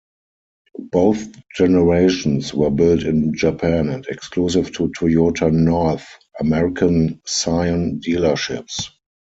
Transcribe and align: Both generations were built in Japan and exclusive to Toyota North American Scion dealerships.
Both 0.91 1.27
generations 1.55 2.55
were 2.55 2.71
built 2.71 3.03
in 3.03 3.35
Japan 3.35 3.89
and 3.89 4.03
exclusive 4.07 4.71
to 4.77 4.87
Toyota 4.99 5.53
North 5.53 6.07
American 6.39 7.21
Scion 7.27 7.99
dealerships. 7.99 8.89